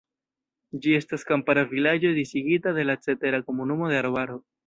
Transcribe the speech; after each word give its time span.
Ĝi 0.85 0.93
estas 0.99 1.25
kampara 1.31 1.65
vilaĝo 1.75 2.13
disigita 2.19 2.75
de 2.79 2.87
la 2.91 2.97
cetera 3.05 3.43
komunumo 3.51 3.93
de 3.93 4.01
arbaro. 4.03 4.43